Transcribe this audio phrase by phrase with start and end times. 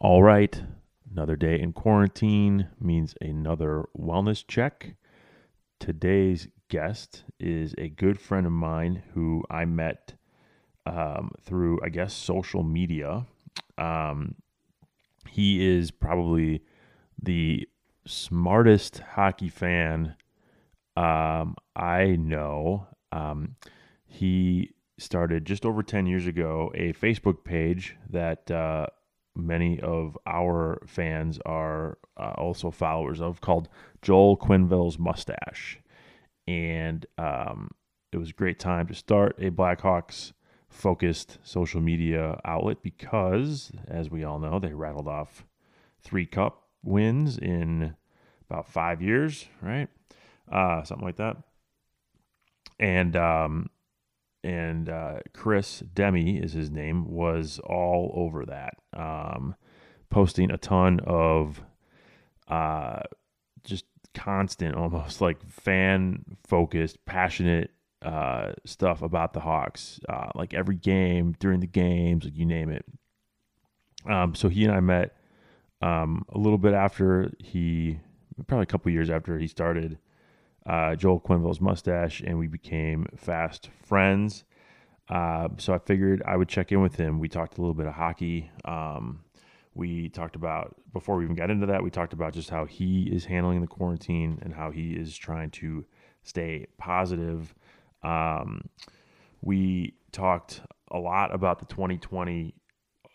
[0.00, 0.62] All right.
[1.10, 4.94] Another day in quarantine means another wellness check.
[5.80, 10.14] Today's guest is a good friend of mine who I met
[10.86, 13.26] um, through, I guess, social media.
[13.76, 14.36] Um,
[15.28, 16.62] he is probably
[17.20, 17.66] the
[18.06, 20.14] smartest hockey fan
[20.96, 22.86] um, I know.
[23.10, 23.56] Um,
[24.06, 28.86] he started just over 10 years ago a Facebook page that uh,
[29.38, 33.68] many of our fans are uh, also followers of called
[34.02, 35.78] Joel Quenneville's Mustache.
[36.46, 37.70] And um,
[38.12, 40.32] it was a great time to start a Blackhawks
[40.68, 45.44] focused social media outlet because, as we all know, they rattled off
[46.02, 47.94] three cup wins in
[48.48, 49.88] about five years, right?
[50.50, 51.36] Uh, something like that.
[52.78, 53.70] And um,
[54.44, 59.54] and uh, Chris Deme is his name, was all over that, um,
[60.10, 61.60] posting a ton of
[62.46, 63.00] uh,
[63.64, 67.70] just constant, almost like fan focused, passionate
[68.02, 72.70] uh, stuff about the Hawks, uh, like every game, during the games, like you name
[72.70, 72.84] it.
[74.06, 75.16] Um, so he and I met
[75.82, 77.98] um, a little bit after he,
[78.46, 79.98] probably a couple years after he started
[80.68, 84.44] uh, Joel Quenneville's mustache, and we became fast friends.
[85.08, 87.18] Uh, so I figured I would check in with him.
[87.18, 88.50] We talked a little bit of hockey.
[88.66, 89.24] Um,
[89.74, 91.82] we talked about before we even got into that.
[91.82, 95.50] We talked about just how he is handling the quarantine and how he is trying
[95.52, 95.86] to
[96.22, 97.54] stay positive.
[98.02, 98.68] Um,
[99.40, 102.54] we talked a lot about the 2020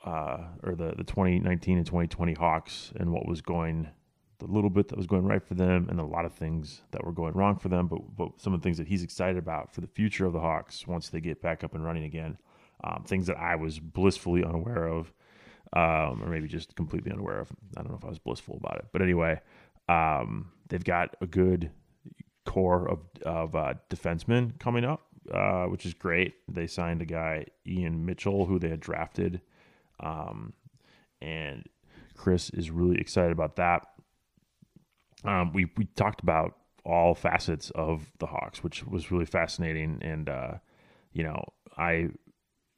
[0.05, 3.89] uh, or the the 2019 and 2020 Hawks and what was going
[4.45, 7.03] the little bit that was going right for them and a lot of things that
[7.03, 9.73] were going wrong for them, but, but some of the things that he's excited about
[9.73, 12.37] for the future of the Hawks once they get back up and running again.
[12.83, 15.13] Um, things that I was blissfully unaware of,
[15.71, 17.49] um, or maybe just completely unaware of.
[17.77, 19.39] I don't know if I was blissful about it, but anyway,
[19.87, 21.71] um, they've got a good
[22.45, 26.33] core of of uh, defensemen coming up, uh, which is great.
[26.49, 29.39] They signed a guy Ian Mitchell who they had drafted,
[30.01, 30.51] um,
[31.21, 31.63] and
[32.17, 33.92] Chris is really excited about that
[35.25, 39.99] um, we we talked about all facets of the Hawks, which was really fascinating.
[40.01, 40.53] And uh,
[41.11, 41.43] you know,
[41.77, 42.09] I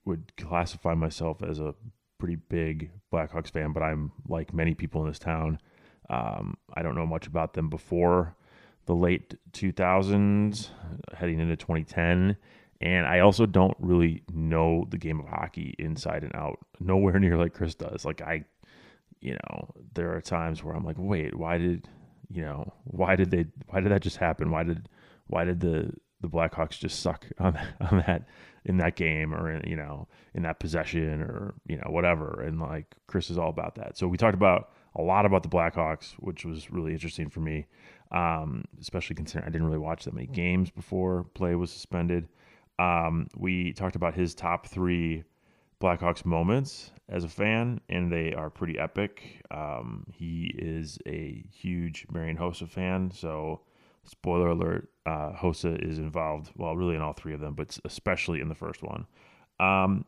[0.06, 1.74] would classify myself as a
[2.18, 5.60] pretty big Blackhawks fan, but I'm like many people in this town.
[6.10, 8.36] Um, I don't know much about them before
[8.86, 10.70] the late 2000s,
[11.14, 12.38] heading into 2010.
[12.82, 17.38] And I also don't really know the game of hockey inside and out, nowhere near
[17.38, 18.06] like Chris does.
[18.06, 18.46] Like, I,
[19.22, 21.88] you know, there are times where I'm like, wait, why did
[22.30, 23.46] you know, why did they?
[23.68, 24.52] Why did that just happen?
[24.52, 24.90] Why did
[25.28, 25.92] why did the
[26.22, 28.28] the Blackhawks just suck on that, on that
[28.66, 32.44] in that game or in, you know in that possession or you know whatever?
[32.46, 33.98] And like Chris is all about that.
[33.98, 37.68] So we talked about a lot about the Blackhawks, which was really interesting for me,
[38.12, 42.30] um, especially considering I didn't really watch that many games before play was suspended.
[42.80, 45.24] Um, we talked about his top three
[45.82, 49.42] Blackhawks moments as a fan, and they are pretty epic.
[49.52, 53.62] Um, he is a huge Marian Hossa fan, so
[54.04, 56.52] spoiler alert: uh, Hossa is involved.
[56.56, 59.06] Well, really in all three of them, but especially in the first one.
[59.60, 60.06] Um,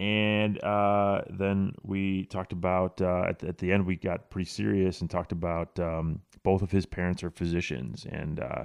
[0.00, 4.48] and uh, then we talked about uh, at, the, at, the, end we got pretty
[4.48, 8.64] serious and talked about um, both of his parents are physicians, and uh,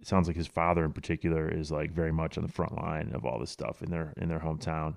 [0.00, 3.10] it sounds like his father in particular is like very much on the front line
[3.14, 4.96] of all this stuff in their in their hometown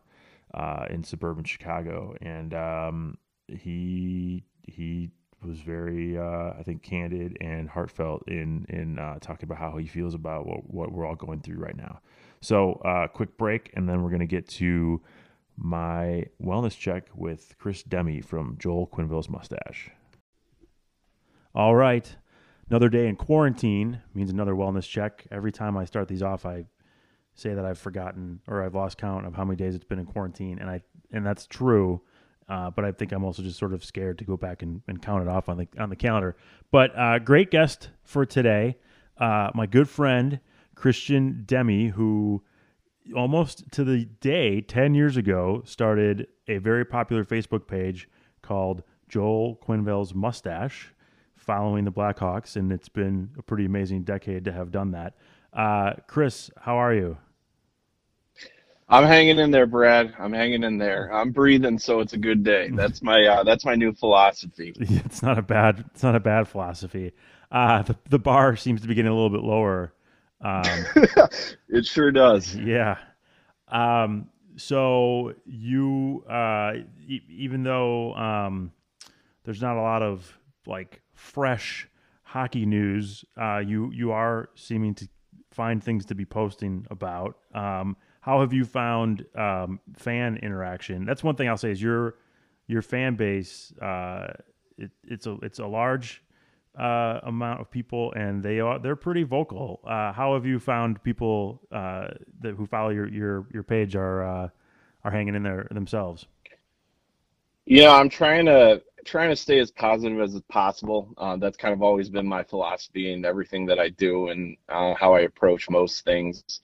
[0.54, 5.12] uh, in suburban Chicago, and um, he he
[5.46, 9.86] was very uh, I think candid and heartfelt in in uh, talking about how he
[9.86, 12.00] feels about what, what we're all going through right now.
[12.42, 15.02] So uh, quick break, and then we're gonna get to
[15.58, 19.90] my wellness check with Chris Deme from Joel Quenneville's Mustache.
[21.56, 22.16] All right.
[22.70, 25.26] Another day in quarantine means another wellness check.
[25.32, 26.66] Every time I start these off, I
[27.40, 30.06] say that I've forgotten or I've lost count of how many days it's been in
[30.06, 30.82] quarantine, and I
[31.12, 32.02] and that's true.
[32.50, 35.02] Uh, but I think I'm also just sort of scared to go back and, and
[35.02, 36.36] count it off on the on the calendar.
[36.72, 38.78] But uh, great guest for today,
[39.18, 40.40] uh, my good friend
[40.76, 42.44] Christian Deme, who
[43.16, 48.10] almost to the day ten years ago started a very popular Facebook page
[48.42, 50.94] called Joel Quenneville's Mustache,
[51.36, 55.16] following the Blackhawks, and it's been a pretty amazing decade to have done that.
[55.54, 57.18] Uh, Chris, how are you?
[58.90, 60.14] I'm hanging in there, Brad.
[60.18, 61.14] I'm hanging in there.
[61.14, 62.70] I'm breathing, so it's a good day.
[62.74, 64.74] That's my uh, that's my new philosophy.
[64.80, 67.12] It's not a bad it's not a bad philosophy.
[67.52, 69.94] Uh, the the bar seems to be getting a little bit lower.
[70.42, 70.64] Um,
[71.70, 72.56] it sure does.
[72.56, 72.98] Yeah.
[73.68, 76.74] Um, so you uh,
[77.06, 78.72] e- even though um,
[79.44, 81.88] there's not a lot of like fresh
[82.24, 83.26] hockey news.
[83.40, 85.08] Uh, you you are seeming to
[85.52, 87.38] find things to be posting about.
[87.54, 91.06] Um, how have you found um, fan interaction?
[91.06, 92.16] That's one thing I'll say is your
[92.68, 93.72] your fan base.
[93.82, 94.34] Uh,
[94.78, 96.22] it, it's a it's a large
[96.78, 99.80] uh, amount of people, and they are they're pretty vocal.
[99.86, 102.10] Uh, how have you found people uh,
[102.42, 104.50] that who follow your your your page are uh,
[105.06, 106.26] are hanging in there themselves?
[107.66, 111.14] Yeah, I'm trying to trying to stay as positive as possible.
[111.18, 115.14] Uh, that's kind of always been my philosophy in everything that I do and how
[115.14, 116.60] I approach most things.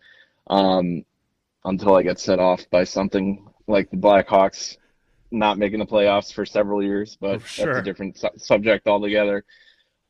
[0.47, 1.05] Um,
[1.65, 4.77] until I get set off by something like the Blackhawks
[5.31, 7.65] not making the playoffs for several years, but sure.
[7.65, 9.43] that's a different su- subject altogether.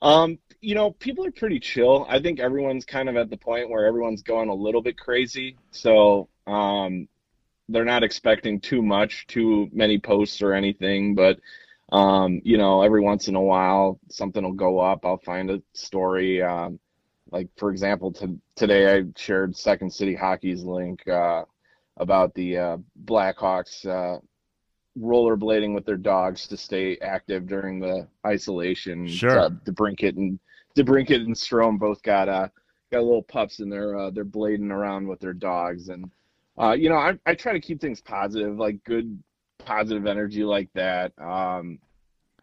[0.02, 2.06] Um, you know, people are pretty chill.
[2.10, 5.58] I think everyone's kind of at the point where everyone's going a little bit crazy.
[5.72, 7.08] So, um,
[7.70, 11.40] they're not expecting too much, too many posts or anything, but
[11.92, 15.06] um, you know, every once in a while something will go up.
[15.06, 16.42] I'll find a story.
[16.42, 16.80] Um,
[17.34, 21.44] like for example, to, today I shared Second City Hockey's link uh,
[21.98, 24.20] about the uh, Blackhawks uh,
[24.98, 29.08] rollerblading with their dogs to stay active during the isolation.
[29.08, 29.40] Sure.
[29.40, 30.40] Uh, DeBrincat and
[30.78, 32.48] DeBrincat and Strome both got uh
[32.92, 36.12] got little pups and they're uh, they're blading around with their dogs and
[36.62, 39.22] uh, you know I I try to keep things positive like good
[39.58, 41.14] positive energy like that.
[41.20, 41.80] Um,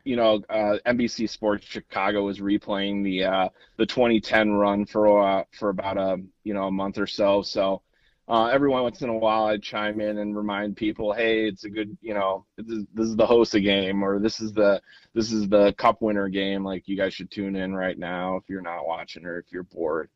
[0.05, 5.44] you know, uh, NBC Sports Chicago was replaying the uh, the 2010 run for uh,
[5.58, 7.43] for about a you know a month or so.
[7.43, 7.82] So
[8.31, 11.69] uh, every once in a while I'd chime in and remind people, hey, it's a
[11.69, 14.81] good, you know, this is, this is the game or this is the
[15.14, 16.64] this is the Cup winner game.
[16.64, 19.64] Like you guys should tune in right now if you're not watching or if you're
[19.64, 20.11] bored.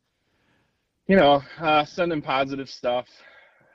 [1.08, 3.08] You know, uh, sending positive stuff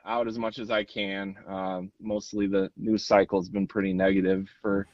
[0.06, 1.36] out as much as I can.
[1.46, 4.86] Um, mostly the news cycle has been pretty negative for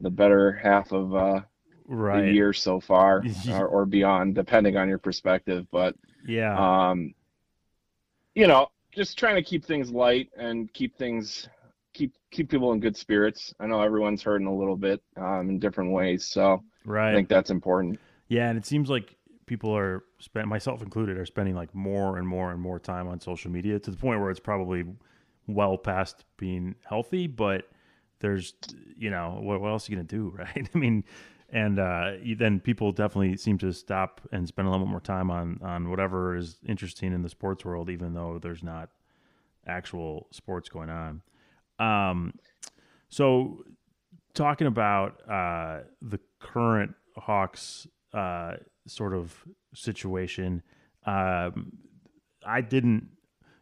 [0.00, 1.40] the better half of uh,
[1.86, 2.22] right.
[2.22, 5.66] the year so far or, or beyond, depending on your perspective.
[5.70, 5.96] But
[6.26, 6.56] yeah,
[6.90, 7.14] um,
[8.34, 11.48] you know, just trying to keep things light and keep things
[11.94, 13.52] keep keep people in good spirits.
[13.58, 17.10] I know everyone's hurting a little bit um, in different ways, so right.
[17.10, 17.98] I think that's important.
[18.28, 19.16] Yeah, and it seems like
[19.46, 23.18] people are spend myself included are spending like more and more and more time on
[23.18, 24.84] social media to the point where it's probably
[25.46, 27.68] well past being healthy, but
[28.20, 28.54] there's
[28.96, 30.68] you know what, what else are you gonna do, right?
[30.74, 31.04] I mean,
[31.50, 35.30] and uh, then people definitely seem to stop and spend a little bit more time
[35.30, 38.90] on on whatever is interesting in the sports world, even though there's not
[39.66, 41.22] actual sports going on.
[41.78, 42.34] Um,
[43.08, 43.64] so
[44.34, 48.54] talking about uh, the current Hawks uh,
[48.86, 49.34] sort of
[49.74, 50.62] situation,
[51.06, 51.72] um,
[52.46, 53.08] I didn't.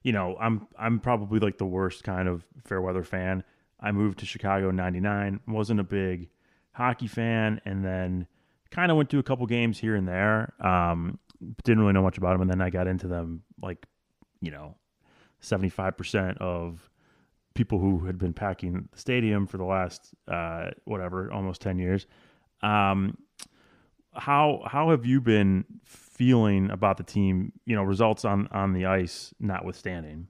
[0.03, 3.43] You know, I'm I'm probably like the worst kind of fair weather fan.
[3.81, 5.41] I moved to Chicago in '99.
[5.47, 6.29] wasn't a big
[6.73, 8.27] hockey fan, and then
[8.71, 10.53] kind of went to a couple games here and there.
[10.61, 11.19] Um,
[11.65, 13.87] didn't really know much about them, and then I got into them like,
[14.41, 14.77] you know,
[15.41, 16.89] seventy five percent of
[17.55, 22.07] people who had been packing the stadium for the last uh, whatever almost ten years.
[22.63, 23.19] Um,
[24.15, 27.53] how how have you been feeling about the team?
[27.65, 30.29] You know, results on on the ice notwithstanding.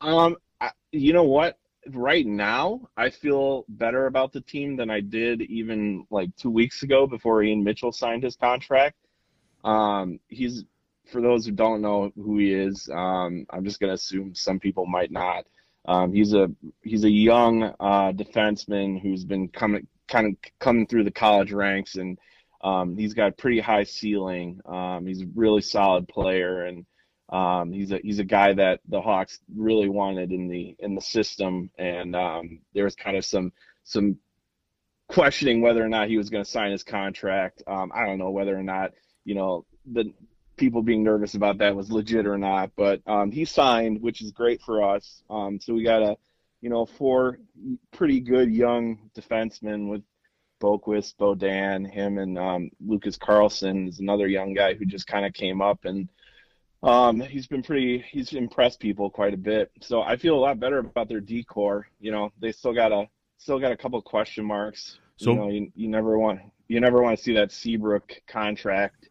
[0.00, 0.36] Um,
[0.92, 1.58] you know what?
[1.94, 6.82] right now, I feel better about the team than I did even like two weeks
[6.82, 8.96] ago before Ian Mitchell signed his contract.
[9.64, 10.64] Um, he's
[11.10, 12.88] for those who don't know who he is.
[12.92, 15.46] Um, I'm just gonna assume some people might not.
[15.86, 16.50] Um, he's a
[16.82, 21.96] he's a young uh, defenseman who's been coming kind of coming through the college ranks,
[21.96, 22.18] and
[22.62, 24.60] um, he's got pretty high ceiling.
[24.66, 26.84] Um, he's a really solid player, and
[27.30, 31.00] um, he's a he's a guy that the Hawks really wanted in the in the
[31.00, 33.52] system, and um, there was kind of some
[33.82, 34.16] some
[35.08, 37.62] questioning whether or not he was going to sign his contract.
[37.66, 38.92] Um, I don't know whether or not
[39.24, 40.12] you know the
[40.56, 44.30] people being nervous about that was legit or not, but um, he signed, which is
[44.30, 45.22] great for us.
[45.28, 46.16] Um, so we got a
[46.60, 47.40] you know four
[47.90, 50.02] pretty good young defensemen with
[50.60, 55.32] Boqvist, Beaudin, him, and um, Lucas Carlsson is another young guy who just kind of
[55.32, 56.08] came up and
[56.86, 58.04] um, he's been pretty.
[58.10, 59.70] He's impressed people quite a bit.
[59.80, 61.88] So I feel a lot better about their decor.
[62.00, 64.98] You know, they still got a still got a couple question marks.
[65.16, 69.08] So you know, you, you never want you never want to see that Seabrook contract,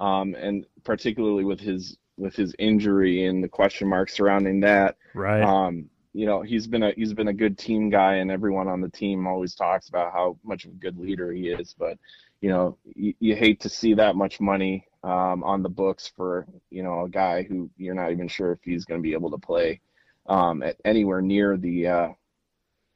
[0.00, 4.96] um, and particularly with his with his injury and the question marks surrounding that.
[5.14, 5.42] Right.
[5.42, 8.80] Um, you know, he's been a he's been a good team guy, and everyone on
[8.80, 11.74] the team always talks about how much of a good leader he is.
[11.76, 11.98] But
[12.40, 16.46] you know, you, you hate to see that much money um, on the books for
[16.70, 19.30] you know a guy who you're not even sure if he's going to be able
[19.30, 19.80] to play
[20.26, 22.08] um, at anywhere near the uh,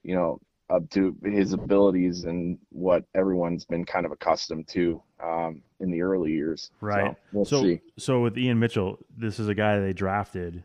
[0.03, 5.63] you know up to his abilities and what everyone's been kind of accustomed to um,
[5.81, 6.71] in the early years.
[6.83, 7.13] Right.
[7.13, 7.81] So we'll so, see.
[7.97, 10.65] so with Ian Mitchell, this is a guy they drafted,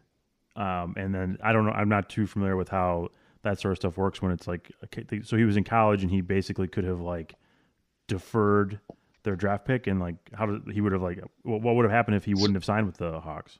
[0.56, 1.72] um, and then I don't know.
[1.72, 3.10] I'm not too familiar with how
[3.44, 4.72] that sort of stuff works when it's like.
[4.86, 7.36] Okay, so he was in college and he basically could have like
[8.08, 8.80] deferred
[9.24, 12.18] their draft pick and like how did he would have like what would have happened
[12.18, 13.60] if he wouldn't have signed with the Hawks?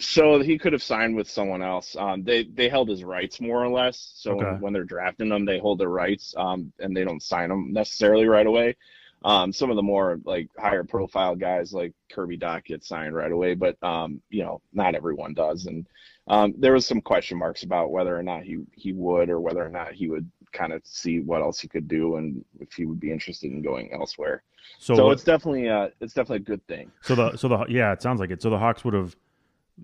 [0.00, 1.94] So he could have signed with someone else.
[1.96, 4.12] Um, they they held his rights more or less.
[4.16, 4.42] So Okay.
[4.42, 7.72] when, when they're drafting them, they hold their rights, um, and they don't sign them
[7.72, 8.76] necessarily right away.
[9.24, 13.30] Um, some of the more like higher profile guys like Kirby Dach get signed right
[13.30, 15.66] away, but um, you know not everyone does.
[15.66, 15.86] And
[16.26, 19.64] um, there was some question marks about whether or not he he would or whether
[19.64, 22.84] or not he would kind of see what else he could do and if he
[22.86, 24.42] would be interested in going elsewhere.
[24.78, 26.92] So, So, it's definitely uh it's definitely a good thing.
[27.00, 28.42] so the so the yeah, it sounds like it.
[28.42, 29.16] So the Hawks would have.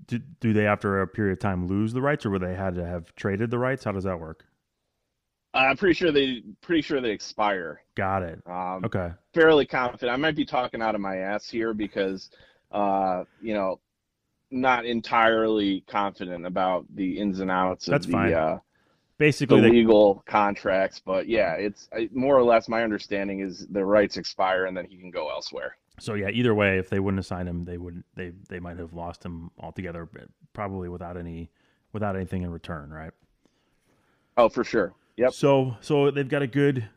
[0.07, 2.75] Do, do they after a period of time lose the rights, or would they had
[2.77, 3.85] to have traded the rights?
[3.85, 4.45] How does that work?
[5.55, 7.83] I'm pretty sure they pretty sure they expire.
[7.95, 8.43] Got it.
[8.47, 9.11] Um, Okay.
[9.35, 10.11] fairly confident.
[10.13, 12.31] I might be talking out of my ass here because,
[12.73, 13.81] uh, you know,
[14.51, 18.33] not entirely confident about the ins and outs of That's the fine.
[18.35, 18.59] uh,
[19.19, 21.01] the Basically, they, legal contracts.
[21.05, 24.87] But yeah, it's I, more or less my understanding is the rights expire and then
[24.87, 25.77] he can go elsewhere.
[26.01, 28.79] So yeah, either way, if they wouldn't have signed him, they would they they might
[28.79, 30.09] have lost him altogether,
[30.53, 31.51] probably without any
[31.93, 33.11] without anything in return, right?
[34.37, 34.95] Oh, for sure.
[35.17, 35.33] Yep.
[35.33, 36.89] So so they've got a good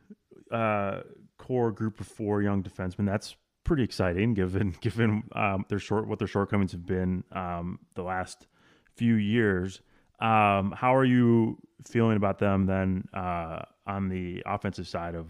[0.51, 1.01] uh,
[1.37, 3.07] core group of four young defensemen.
[3.07, 8.03] That's pretty exciting, given given um, their short what their shortcomings have been um, the
[8.03, 8.45] last
[8.95, 9.81] few years.
[10.21, 15.27] Um, how are you feeling about them then uh, on the offensive side of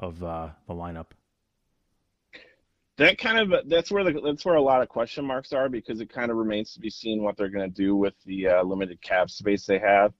[0.00, 1.06] of uh, the lineup?
[2.98, 6.00] that kind of that's where the that's where a lot of question marks are because
[6.00, 8.62] it kind of remains to be seen what they're going to do with the uh,
[8.62, 10.12] limited cap space they have.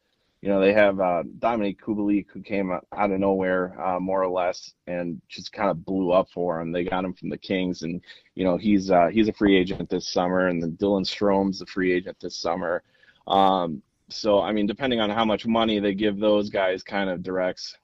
[0.42, 4.30] You know, they have uh, Dominik Kubalik who came out of nowhere, uh, more or
[4.30, 6.70] less, and just kind of blew up for them.
[6.70, 8.00] They got him from the Kings, and
[8.36, 11.66] you know he's uh, he's a free agent this summer, and then Dylan Strome's a
[11.66, 12.84] free agent this summer.
[13.26, 17.22] Um, so I mean, depending on how much money they give those guys, kind of
[17.22, 17.76] directs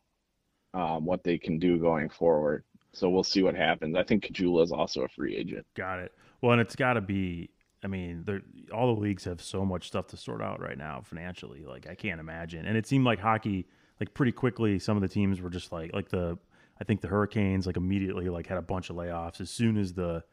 [0.73, 2.65] um, what they can do going forward.
[2.93, 3.97] So we'll see what happens.
[3.97, 5.67] I think Caggiula is also a free agent.
[5.75, 6.13] Got it.
[6.41, 7.51] Well, and it's got to be.
[7.83, 8.25] I mean,
[8.73, 11.67] all the leagues have so much stuff to sort out right now financially.
[11.67, 12.65] Like I can't imagine.
[12.65, 13.67] And it seemed like hockey,
[14.01, 16.39] like pretty quickly, some of the teams were just like, like the,
[16.81, 19.93] I think the Hurricanes, like immediately, like had a bunch of layoffs as soon as
[19.93, 20.25] the,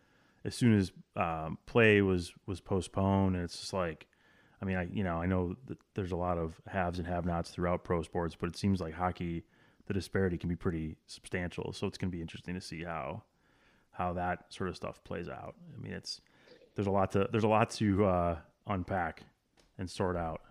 [0.45, 3.36] as soon as um, play was was postponed.
[3.36, 4.07] And it's just like,
[4.62, 7.51] I mean, I you know I know that there's a lot of haves and have-nots
[7.51, 9.44] throughout pro sports, but it seems like hockey,
[9.88, 11.74] the disparity can be pretty substantial.
[11.74, 13.24] So it's going to be interesting to see how
[13.91, 15.56] how that sort of stuff plays out.
[15.75, 16.22] I mean, it's
[16.75, 18.38] there's a lot to there's a lot to uh,
[18.68, 19.24] unpack
[19.77, 20.41] and sort out.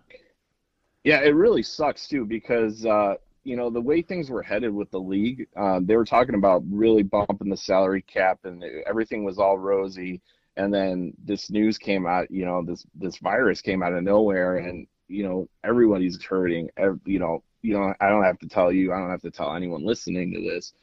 [1.03, 4.91] Yeah, it really sucks too because uh, you know the way things were headed with
[4.91, 9.39] the league, uh, they were talking about really bumping the salary cap and everything was
[9.39, 10.21] all rosy.
[10.57, 14.57] And then this news came out, you know, this this virus came out of nowhere,
[14.57, 16.69] and you know everybody's hurting.
[17.05, 19.55] You know, you know, I don't have to tell you, I don't have to tell
[19.55, 20.73] anyone listening to this.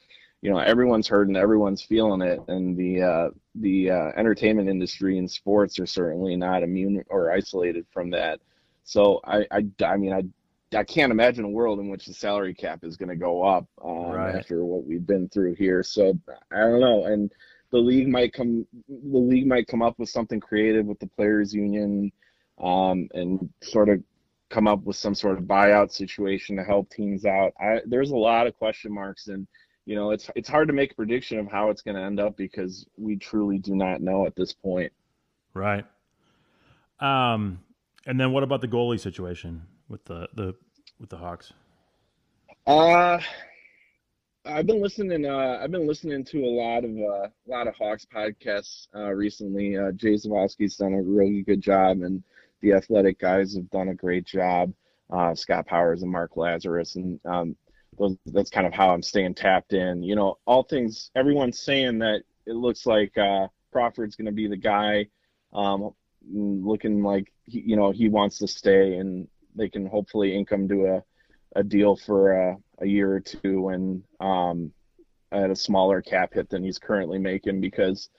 [0.40, 5.30] You know, everyone's hurting, everyone's feeling it, and the uh, the uh, entertainment industry and
[5.30, 8.40] sports are certainly not immune or isolated from that.
[8.84, 12.54] So I, I, I mean, I, I can't imagine a world in which the salary
[12.54, 14.34] cap is going to go up um, Right.
[14.34, 15.82] after what we've been through here.
[15.82, 16.18] So
[16.52, 17.32] I don't know, and
[17.70, 21.52] the league might come, the league might come up with something creative with the players'
[21.52, 22.10] union,
[22.60, 24.02] um, and sort of
[24.48, 27.52] come up with some sort of buyout situation to help teams out.
[27.60, 29.46] I, there's a lot of question marks, and
[29.84, 32.20] you know, it's it's hard to make a prediction of how it's going to end
[32.20, 34.92] up because we truly do not know at this point.
[35.54, 35.84] Right.
[37.00, 37.60] Um,
[38.06, 40.54] and then what about the goalie situation with the the
[40.98, 41.52] with the Hawks?
[42.66, 43.18] Uh,
[44.48, 45.26] I've been listening.
[45.26, 49.10] Uh, I've been listening to a lot of uh, a lot of Hawks podcasts uh,
[49.10, 49.76] recently.
[49.76, 52.22] Uh, Jay Zawaski's done a really good job, and
[52.62, 54.72] the Athletic guys have done a great job.
[55.10, 57.56] Uh, Scott Powers and Mark Lazerus, and um,
[57.98, 60.02] those, that's kind of how I'm staying tapped in.
[60.02, 61.10] You know, all things.
[61.14, 65.08] Everyone's saying that it looks like uh, Crawford's going to be the guy,
[65.52, 65.90] um,
[66.32, 70.68] looking like he, you know he wants to stay, and they can hopefully ink him
[70.68, 71.04] to a
[71.56, 74.72] a deal for a, a year or two and um,
[75.32, 78.10] at a smaller cap hit than he's currently making because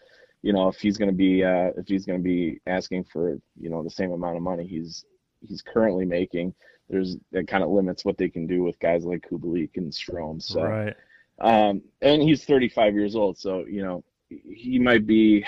[0.41, 3.37] you know if he's going to be uh, if he's going to be asking for
[3.59, 5.05] you know the same amount of money he's
[5.47, 6.53] he's currently making
[6.89, 10.41] there's that kind of limits what they can do with guys like Kubalik and Strome
[10.41, 10.95] so Right.
[11.39, 15.45] um, and he's 35 years old so you know he might be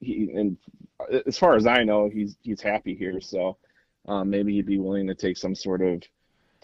[0.00, 0.56] he and
[1.26, 3.56] as far as I know he's he's happy here so
[4.06, 6.02] um, maybe he'd be willing to take some sort of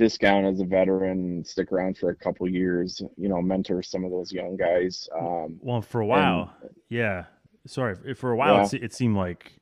[0.01, 4.11] discount as a veteran, stick around for a couple years, you know, mentor some of
[4.11, 5.07] those young guys.
[5.15, 7.25] Um, well, for a while, and, yeah.
[7.67, 8.69] Sorry, for a while yeah.
[8.73, 9.61] it, it, seemed like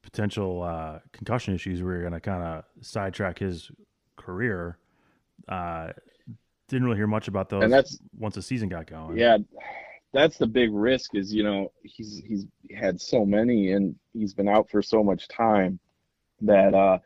[0.00, 3.72] potential uh, concussion issues were going to kind of sidetrack his
[4.14, 4.78] career.
[5.48, 5.88] Uh,
[6.68, 7.64] didn't really hear much about those.
[7.64, 9.18] And that's once the season got going.
[9.18, 9.38] Yeah,
[10.12, 11.16] that's the big risk.
[11.16, 15.26] Is you know he's he's had so many and he's been out for so much
[15.26, 15.80] time
[16.42, 16.98] that uh,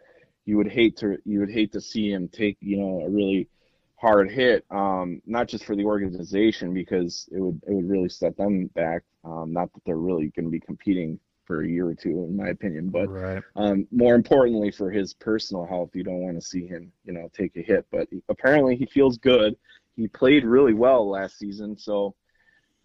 [0.46, 3.48] you would hate to you would hate to see him take you know a really
[3.96, 8.36] hard hit, um, not just for the organization because it would it would really set
[8.36, 9.02] them back.
[9.24, 12.36] Um, not that they're really going to be competing for a year or two, in
[12.36, 13.42] my opinion, but right.
[13.54, 17.28] um, more importantly for his personal health, you don't want to see him you know
[17.36, 17.84] take a hit.
[17.90, 19.56] But apparently he feels good.
[19.96, 22.14] He played really well last season, so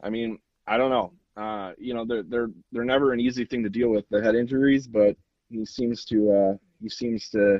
[0.01, 1.13] I mean I don't know.
[1.38, 4.36] Uh, you know they're they're they're never an easy thing to deal with the head
[4.36, 5.15] injuries, but
[5.50, 7.60] he seems to uh, he seems to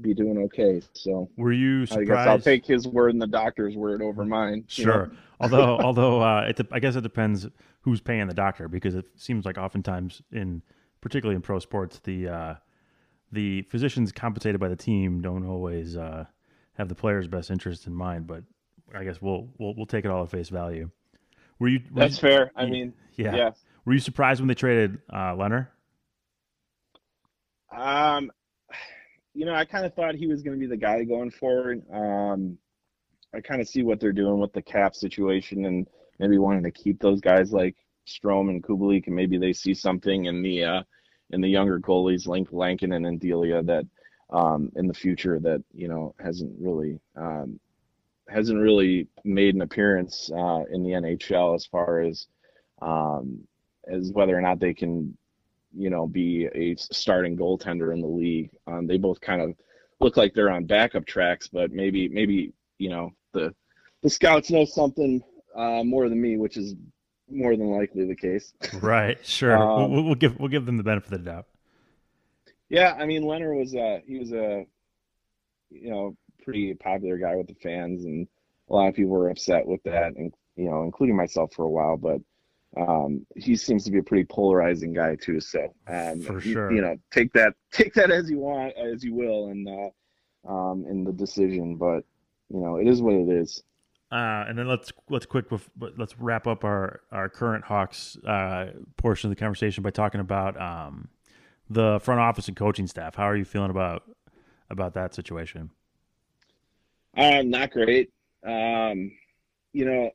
[0.00, 0.82] be doing okay.
[0.92, 2.10] So were you surprised?
[2.10, 4.64] I guess I'll take his word and the doctor's word over mine.
[4.68, 5.10] Sure.
[5.40, 7.46] although although uh, it I guess it depends
[7.80, 10.62] who's paying the doctor because it seems like oftentimes in
[11.00, 12.54] particularly in pro sports the uh,
[13.32, 16.24] the physicians compensated by the team don't always uh,
[16.74, 18.26] have the player's best interest in mind.
[18.26, 18.44] But
[18.94, 20.90] I guess we'll we'll we'll take it all at face value.
[21.58, 21.80] Were you?
[21.90, 22.52] Were That's you, fair.
[22.54, 23.34] I mean, yeah.
[23.34, 23.50] yeah.
[23.84, 25.68] Were you surprised when they traded uh, Lehner?
[27.74, 28.30] Um,
[29.36, 31.82] you know, I kind of thought he was going to be the guy going forward.
[31.92, 32.56] Um,
[33.34, 35.86] I kind of see what they're doing with the cap situation and
[36.18, 37.76] maybe wanting to keep those guys like
[38.06, 40.82] Strome and Kubalik, and maybe they see something in the uh,
[41.30, 43.84] in the younger goalies, Link Lankinen and Delia, that
[44.30, 47.60] um, in the future that you know hasn't really um,
[48.30, 52.26] hasn't really made an appearance uh, in the NHL as far as
[52.80, 53.46] um,
[53.86, 55.16] as whether or not they can
[55.76, 58.50] you know, be a starting goaltender in the league.
[58.66, 59.54] Um, they both kind of
[60.00, 63.54] look like they're on backup tracks, but maybe maybe you know the
[64.02, 65.22] the scouts know something
[65.54, 66.74] uh, more than me, which is
[67.28, 68.52] more than likely the case.
[68.80, 69.24] Right.
[69.24, 69.56] Sure.
[69.56, 71.46] um, we'll, we'll, give we'll give them the benefit of the doubt.
[72.68, 74.64] Yeah, I mean Lehner was uh he was a
[75.70, 78.26] you know pretty popular guy with the fans, and
[78.70, 81.70] a lot of people were upset with that, and you know including myself for a
[81.70, 82.20] while, but
[82.76, 85.40] um, he seems to be a pretty polarizing guy too.
[85.40, 89.02] So um, for sure, you, you, know, take that take that as you want, as
[89.02, 91.76] you will, and uh, um, in the decision.
[91.76, 92.04] But
[92.48, 93.62] you know, it is what it is.
[94.12, 95.46] Uh, and then let's let's quick
[95.80, 100.60] let's wrap up our our current Hawks uh, portion of the conversation by talking about
[100.60, 101.08] um,
[101.68, 103.16] the front office and coaching staff.
[103.16, 104.04] How are you feeling about
[104.70, 105.70] about that situation?
[107.16, 108.12] Um, not great.
[108.46, 109.10] Um,
[109.72, 110.10] you know,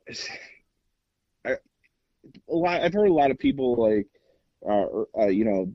[2.48, 2.82] a lot.
[2.82, 4.06] I've heard a lot of people like,
[4.68, 5.72] uh, uh, you know,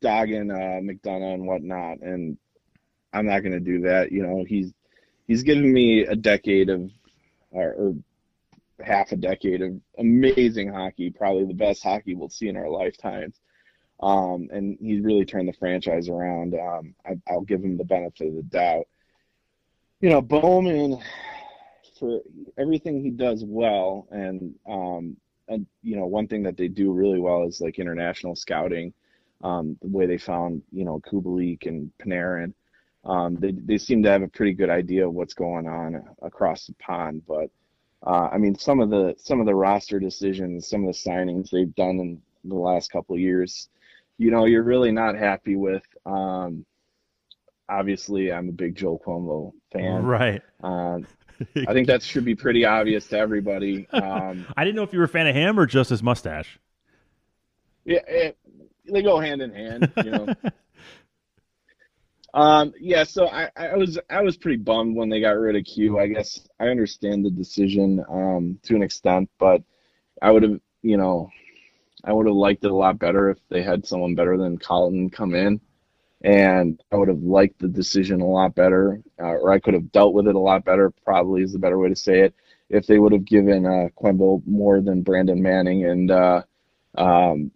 [0.00, 2.36] dogging uh, McDonough and whatnot, and
[3.12, 4.12] I'm not going to do that.
[4.12, 4.72] You know, he's
[5.26, 6.90] he's given me a decade of,
[7.50, 7.94] or, or
[8.84, 13.34] half a decade of amazing hockey, probably the best hockey we'll see in our lifetimes.
[14.00, 16.54] Um, and he's really turned the franchise around.
[16.54, 18.86] Um, I, will give him the benefit of the doubt.
[20.00, 21.00] You know, Bowman,
[21.98, 22.20] for
[22.56, 25.16] everything he does well, and um,
[25.48, 28.92] and you know one thing that they do really well is like international scouting.
[29.42, 32.52] Um, the way they found you know Kubalik and Panarin,
[33.04, 36.66] um, they they seem to have a pretty good idea of what's going on across
[36.66, 37.22] the pond.
[37.26, 37.50] But
[38.06, 41.50] uh, I mean, some of the some of the roster decisions, some of the signings
[41.50, 43.68] they've done in the last couple of years,
[44.18, 45.84] you know, you're really not happy with.
[46.04, 46.64] Um,
[47.68, 50.04] obviously, I'm a big Joe Quenneville fan.
[50.04, 50.42] Right.
[50.62, 50.98] Uh,
[51.68, 53.88] I think that should be pretty obvious to everybody.
[53.90, 56.58] Um, I didn't know if you were a fan of him or just his mustache.
[57.84, 58.38] Yeah, it,
[58.90, 60.34] they go hand in hand, you know.
[62.34, 65.64] um, yeah, so I, I was I was pretty bummed when they got rid of
[65.64, 65.98] Q.
[65.98, 69.62] I guess I understand the decision um, to an extent, but
[70.20, 71.30] I would have, you know,
[72.04, 75.10] I would have liked it a lot better if they had someone better than Colliton
[75.10, 75.60] come in
[76.22, 79.92] and I would have liked the decision a lot better, uh, or I could have
[79.92, 80.90] dealt with it a lot better.
[81.04, 82.34] Probably is the better way to say it.
[82.68, 83.88] If they would have given uh,
[84.46, 86.42] more than Brandon Manning and uh,
[86.96, 87.50] um,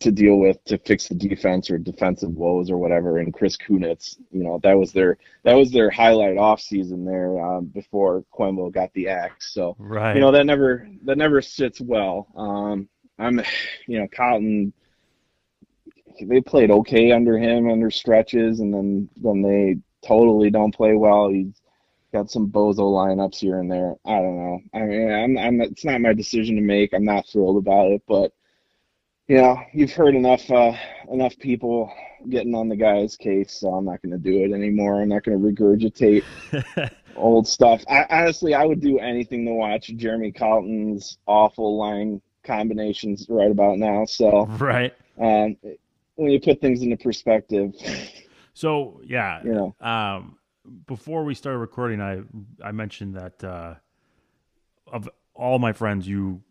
[0.00, 4.16] to deal with to fix the defense or defensive woes or whatever, and Chris Kunitz,
[4.30, 8.72] you know, that was their that was their highlight off season there um, before Quenneville
[8.72, 9.52] got the axe.
[9.52, 10.14] So right.
[10.14, 12.28] you know that never that never sits well.
[12.36, 12.88] Um,
[13.18, 13.40] I'm,
[13.86, 14.72] you know, Colliton
[16.20, 19.76] they played okay under him under stretches, and then when they
[20.06, 21.60] totally don't play well, he's
[22.12, 23.94] got some bozo lineups here and there.
[24.06, 24.60] I don't know.
[24.74, 26.92] I mean, I'm, I'm it's not my decision to make.
[26.92, 28.32] I'm not thrilled about it, but
[29.28, 30.72] you know, you've heard enough uh,
[31.10, 31.92] enough people
[32.28, 35.02] getting on the guy's case, so I'm not going to do it anymore.
[35.02, 36.24] I'm not going to regurgitate
[37.16, 37.82] old stuff.
[37.88, 43.78] I, honestly, I would do anything to watch Jeremy Colliton's awful line combinations right about
[43.78, 44.04] now.
[44.04, 45.56] So right, um,
[46.16, 47.74] when you put things into perspective.
[48.54, 50.38] So yeah, you know, um,
[50.86, 52.22] before we started recording, I
[52.64, 53.74] I mentioned that uh,
[54.86, 56.42] of all my friends, you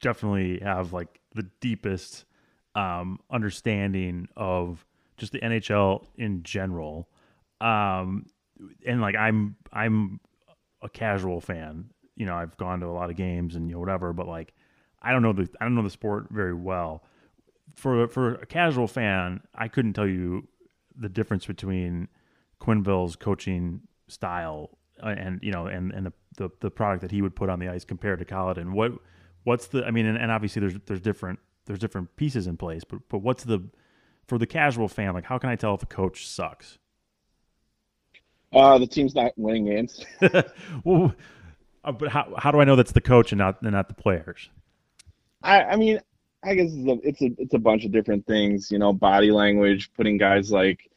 [0.00, 2.24] definitely have like the deepest
[2.74, 4.84] um, understanding of
[5.16, 7.08] just the NHL in general.
[7.60, 8.26] Um,
[8.86, 10.20] and like I'm I'm
[10.82, 11.90] a casual fan.
[12.16, 14.54] You know, I've gone to a lot of games and you know whatever, but like
[15.02, 17.04] I don't know the I don't know the sport very well.
[17.76, 20.48] For for a casual fan, I couldn't tell you
[20.96, 22.08] the difference between
[22.60, 27.22] Quenneville's coaching style uh, and you know and and the, the, the product that he
[27.22, 28.72] would put on the ice compared to Colliton.
[28.72, 28.92] What
[29.44, 32.84] what's the I mean and, and obviously there's there's different there's different pieces in place,
[32.84, 33.68] but but what's the
[34.26, 36.78] for the casual fan like how can I tell if a coach sucks?
[38.52, 40.04] Uh, the team's not winning games.
[40.84, 41.14] well,
[41.84, 43.94] uh, but how how do I know that's the coach and not and not the
[43.94, 44.50] players?
[45.42, 46.00] I I mean
[46.42, 48.70] I guess it's a, it's a it's a bunch of different things.
[48.70, 50.90] You know, body language, putting guys like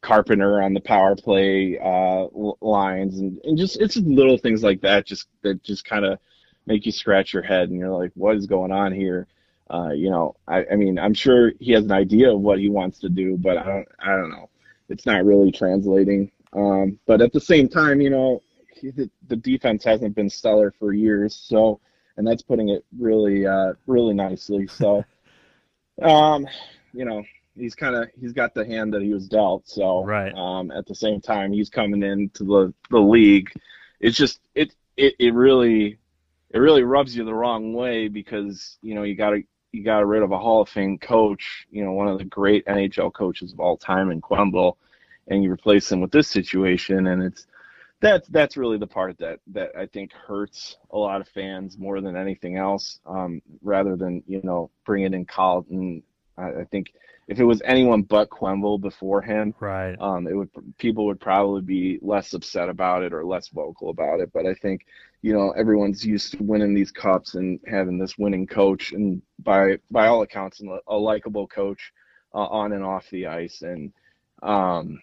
[0.00, 2.26] Carpenter on the power play uh,
[2.60, 6.18] lines, and, and just it's just little things like that, just that just kind of
[6.66, 9.26] make you scratch your head, and you're like, what is going on here?
[9.70, 12.70] Uh, you know, I, I mean, I'm sure he has an idea of what he
[12.70, 14.48] wants to do, but I don't I don't know.
[14.88, 16.30] It's not really translating.
[16.54, 18.42] Um, but at the same time, you know,
[18.82, 21.80] the, the defense hasn't been stellar for years, so
[22.18, 24.66] and that's putting it really, uh, really nicely.
[24.66, 25.04] So,
[26.02, 26.46] um,
[26.92, 27.22] you know,
[27.56, 29.68] he's kind of he's got the hand that he was dealt.
[29.68, 30.34] So, right.
[30.34, 33.50] Um, at the same time, he's coming into the the league.
[34.00, 35.98] It's just it it it really
[36.50, 40.06] it really rubs you the wrong way because you know you got to you got
[40.06, 43.52] rid of a Hall of Fame coach, you know, one of the great NHL coaches
[43.52, 44.76] of all time in Quenneville,
[45.28, 47.46] and you replace him with this situation, and it's
[48.00, 52.00] that's that's really the part that that I think hurts a lot of fans more
[52.00, 53.00] than anything else.
[53.06, 56.02] Um, rather than you know bringing in Colliton,
[56.36, 56.92] I, I think
[57.26, 61.60] if it was anyone but Quenneville before him, right, um, it would people would probably
[61.60, 64.32] be less upset about it or less vocal about it.
[64.32, 64.86] But I think
[65.22, 69.78] you know everyone's used to winning these cups and having this winning coach, and by
[69.90, 71.92] by all accounts, a likable coach
[72.32, 73.92] uh, on and off the ice, and
[74.42, 75.00] um,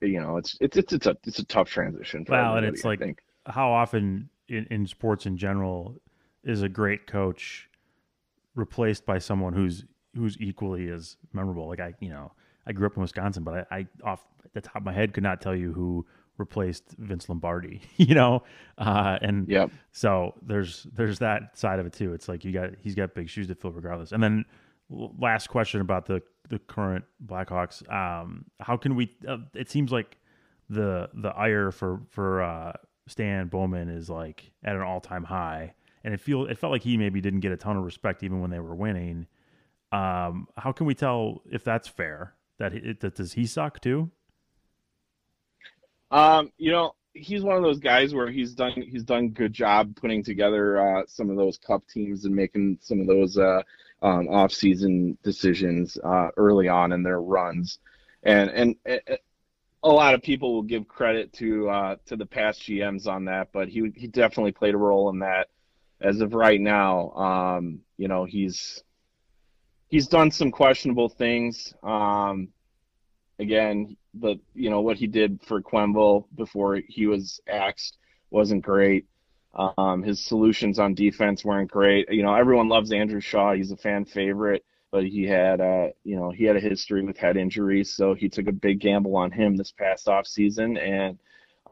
[0.00, 2.24] you know, it's it's it's it's a it's a tough transition.
[2.28, 5.96] Well, and it's like how often in, in sports in general
[6.44, 7.68] is a great coach
[8.54, 9.84] replaced by someone who's
[10.14, 11.68] who's equally as memorable.
[11.68, 12.32] Like I, you know,
[12.66, 15.22] I grew up in Wisconsin, but I, I off the top of my head could
[15.22, 16.06] not tell you who
[16.38, 17.82] replaced Vince Lombardi.
[17.96, 18.42] You know,
[18.78, 19.70] uh, and yep.
[19.92, 22.14] so there's there's that side of it too.
[22.14, 24.12] It's like you got he's got big shoes to fill regardless.
[24.12, 24.44] And then
[24.88, 27.90] last question about the the current Blackhawks.
[27.90, 29.16] Um, how can we?
[29.26, 30.18] Uh, it seems like
[30.68, 32.72] the the ire for for uh,
[33.06, 36.82] Stan Bowman is like at an all time high, and it feel it felt like
[36.82, 39.26] he maybe didn't get a ton of respect even when they were winning.
[39.92, 42.34] Um, how can we tell if that's fair?
[42.58, 44.10] That, it, that does he suck too?
[46.10, 49.96] Um, you know, he's one of those guys where he's done he's done good job
[49.96, 53.62] putting together uh, some of those cup teams and making some of those uh,
[54.02, 57.78] um, off-season decisions uh, early on in their runs,
[58.22, 58.76] and and
[59.82, 63.48] a lot of people will give credit to uh, to the past GMs on that,
[63.52, 65.48] but he he definitely played a role in that.
[66.00, 68.82] As of right now, um, you know he's
[69.88, 71.74] he's done some questionable things.
[71.82, 72.48] Um,
[73.38, 77.98] again, but you know what he did for Quenneville before he was axed
[78.30, 79.06] wasn't great.
[79.54, 82.10] Um, his solutions on defense weren't great.
[82.10, 83.54] You know, everyone loves Andrew Shaw.
[83.54, 87.18] He's a fan favorite, but he had, uh, you know, he had a history with
[87.18, 91.18] head injuries, so he took a big gamble on him this past off season, and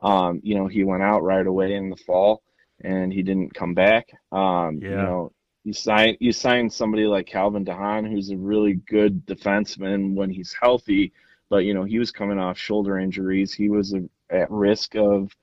[0.03, 2.43] um, you know, he went out right away in the fall,
[2.83, 4.11] and he didn't come back.
[4.33, 4.88] Um, yeah.
[4.91, 5.33] You know,
[5.64, 10.55] you sign you sign somebody like Calvin DeHaan, who's a really good defenseman when he's
[10.61, 11.12] healthy,
[11.51, 13.53] but you know, he was coming off shoulder injuries.
[13.53, 15.35] He was a, at risk of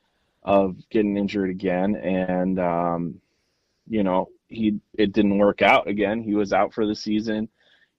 [0.46, 3.20] of getting injured again, and um,
[3.90, 6.22] you know he it didn't work out again.
[6.22, 7.50] He was out for the season.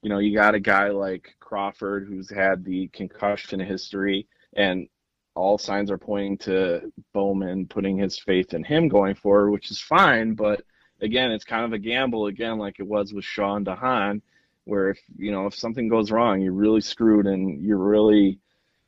[0.02, 4.88] You know, you got a guy like Crawford who's had the concussion history, and
[5.35, 9.80] all signs are pointing to Bowman putting his faith in him going forward, which is
[9.80, 10.35] fine.
[10.35, 10.62] But
[11.00, 14.22] again, it's kind of a gamble again, like it was with Sean DeHaan,
[14.64, 18.38] where if you know if something goes wrong, you're really screwed, and you're really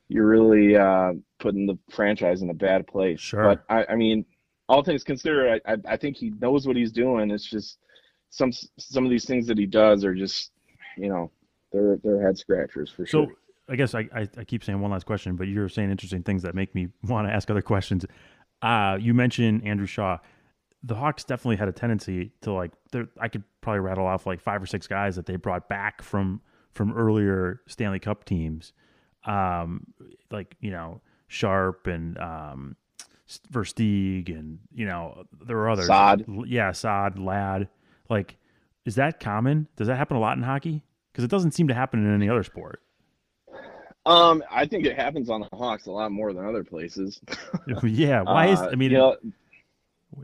[0.08, 3.20] you're really uh, putting the franchise in a bad place.
[3.20, 3.44] Sure.
[3.44, 4.24] But I, I mean,
[4.68, 7.30] all things considered, I, I, I think he knows what he's doing.
[7.30, 7.78] It's just
[8.30, 10.52] some some of these things that he does are just
[10.98, 11.30] you know,
[11.72, 13.24] they're they're head scratchers for sure.
[13.24, 13.36] So sure.
[13.70, 16.42] I guess I, I, I keep saying one last question, but you're saying interesting things
[16.42, 18.04] that make me want to ask other questions.
[18.60, 20.18] Uh, you mentioned Andrew Shaw.
[20.82, 22.72] The Hawks definitely had a tendency to like.
[23.20, 26.40] I could probably rattle off like five or six guys that they brought back from
[26.72, 28.72] from earlier Stanley Cup teams,
[29.28, 29.86] um,
[30.30, 32.76] like you know Sharp and um,
[33.52, 35.86] Versteeg, and you know there were others.
[35.86, 36.24] Saad.
[36.46, 37.68] yeah, Saad, Ladd.
[38.08, 38.36] Like,
[38.84, 39.68] is that common?
[39.76, 40.82] Does that happen a lot in hockey?
[41.12, 42.80] Because it doesn't seem to happen in any other sport.
[44.06, 47.20] Um, I think it happens on the Hawks a lot more than other places.
[47.82, 49.16] yeah, why is Uh, I mean, you know,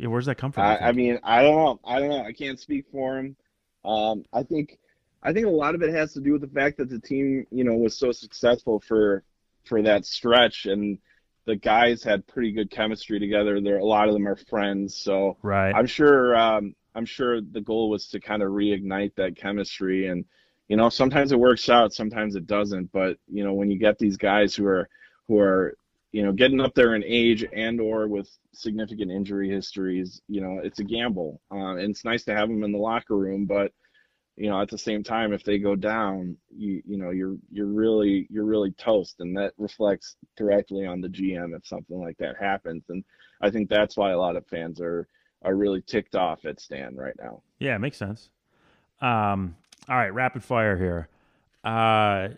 [0.09, 0.65] where's that come from?
[0.65, 1.81] I, you I mean, I don't know.
[1.85, 2.25] I don't know.
[2.25, 3.37] I can't speak for him.
[3.85, 4.79] Um, I think,
[5.25, 7.47] I think a lot of it has to do with the fact that the team,
[7.51, 9.25] you know, was so successful for,
[9.65, 10.99] for that stretch, and
[11.47, 13.61] the guys had pretty good chemistry together.
[13.61, 15.73] There, a lot of them are friends, so right.
[15.75, 16.37] I'm sure.
[16.37, 20.25] Um, I'm sure the goal was to kind of reignite that chemistry, and
[20.69, 22.93] you know, sometimes it works out, sometimes it doesn't.
[22.93, 24.89] But you know, when you get these guys who are
[25.27, 25.77] who are
[26.13, 30.61] you know getting up there in age and or with significant injury histories, you know,
[30.63, 31.41] it's a gamble.
[31.51, 33.73] Uh, and it's nice to have them in the locker room, but
[34.37, 37.67] you know, at the same time, if they go down, you you know, you're you're
[37.67, 42.37] really you're really toast, and that reflects directly on the GM if something like that
[42.39, 42.83] happens.
[42.89, 43.05] And
[43.41, 45.07] I think that's why a lot of fans are
[45.43, 47.43] are really ticked off at Stan right now.
[47.59, 48.31] Yeah, makes sense.
[49.01, 49.57] Um,
[49.89, 51.09] all right, rapid fire here.
[51.63, 52.31] Uh,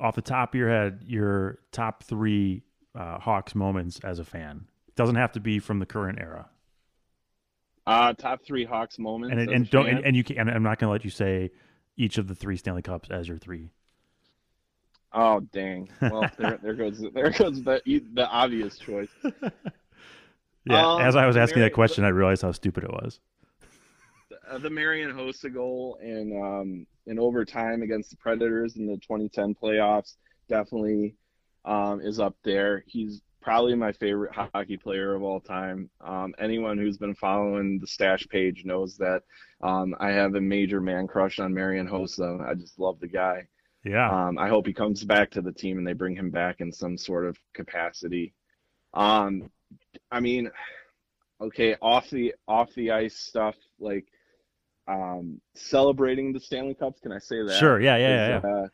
[0.00, 2.62] off the top of your head, your top three
[2.94, 4.66] uh, Hawks moments as a fan.
[4.96, 6.48] Doesn't have to be from the current era.
[7.88, 9.32] Uh, top three Hawks moments.
[9.32, 10.48] And and don't and, and you can.
[10.48, 11.50] I'm not going to let you say
[11.96, 13.70] each of the three Stanley Cups as your three.
[15.14, 15.88] oh dang!
[16.02, 17.80] Well, there, there goes there goes the
[18.12, 19.08] the obvious choice.
[20.68, 20.86] Yeah.
[20.86, 23.20] Um, as I was asking Mary- that question, I realized how stupid it was.
[24.50, 29.54] Uh, the Marian Hossa goal in um, in overtime against the Predators in the 2010
[29.54, 31.14] playoffs definitely
[31.64, 32.84] um, is up there.
[32.86, 35.88] He's probably my favorite hockey player of all time.
[36.00, 39.22] Um, anyone who's been following the stash page knows that
[39.62, 42.46] um, I have a major man crush on Marian Hossa.
[42.46, 43.46] I just love the guy.
[43.84, 44.10] Yeah.
[44.10, 46.72] Um, I hope he comes back to the team and they bring him back in
[46.72, 48.34] some sort of capacity.
[48.92, 49.50] Um,
[50.10, 50.50] I mean,
[51.40, 54.06] okay, off the off the ice stuff like
[54.88, 57.00] um, celebrating the Stanley Cups.
[57.00, 57.58] Can I say that?
[57.58, 57.80] sure.
[57.80, 57.96] Yeah.
[57.96, 58.08] Yeah.
[58.08, 58.40] Yeah.
[58.42, 58.50] yeah.
[58.50, 58.68] uh,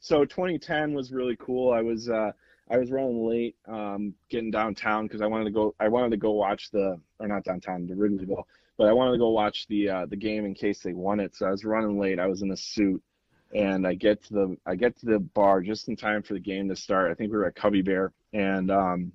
[0.00, 1.72] so 2010 was really cool.
[1.72, 2.32] I was uh,
[2.70, 5.74] I was running late, um, getting downtown because I wanted to go.
[5.80, 8.44] I wanted to go watch the or not downtown, the Wrigleyville,
[8.76, 11.34] but I wanted to go watch the uh, the game in case they won it.
[11.36, 12.18] So I was running late.
[12.18, 13.02] I was in a suit,
[13.54, 16.40] and I get to the I get to the bar just in time for the
[16.40, 17.10] game to start.
[17.10, 19.12] I think we were at Cubby Bear, and um,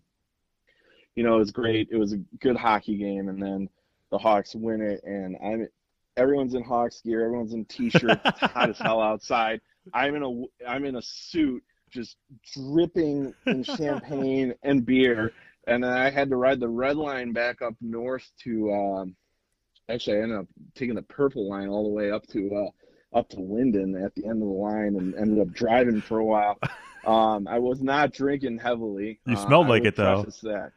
[1.15, 1.89] you know it was great.
[1.91, 3.69] It was a good hockey game, and then
[4.09, 5.67] the Hawks win it, and I'm
[6.17, 9.61] everyone's in Hawks gear, everyone's in t-shirts, it's hot as hell outside.
[9.93, 11.63] I'm in a I'm in a suit,
[11.93, 12.17] just
[12.53, 15.31] dripping in champagne and beer,
[15.67, 18.73] and then I had to ride the red line back up north to.
[18.73, 19.15] Um,
[19.89, 22.55] actually, I ended up taking the purple line all the way up to
[23.13, 26.19] uh, up to Linden at the end of the line, and ended up driving for
[26.19, 26.57] a while.
[27.05, 29.19] Um, I was not drinking heavily.
[29.25, 30.23] You Uh, smelled I like it, though.
[30.43, 30.71] That.